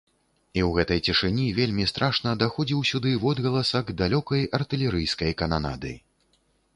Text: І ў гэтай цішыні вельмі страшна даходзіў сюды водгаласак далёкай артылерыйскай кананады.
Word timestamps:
І 0.57 0.61
ў 0.67 0.69
гэтай 0.77 0.99
цішыні 1.09 1.43
вельмі 1.59 1.85
страшна 1.91 2.33
даходзіў 2.43 2.81
сюды 2.91 3.11
водгаласак 3.25 3.91
далёкай 4.01 4.41
артылерыйскай 4.59 5.31
кананады. 5.43 5.93